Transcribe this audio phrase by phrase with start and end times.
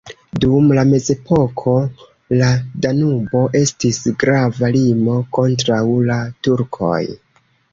[0.43, 1.75] Dum la mezepoko
[2.39, 2.47] la
[2.85, 6.17] Danubo estis grava limo kontraŭ la
[6.49, 6.99] turkoj.